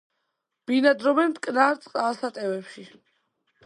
[0.71, 2.91] ბინადრობენ მტკნარ წყალსატევებში.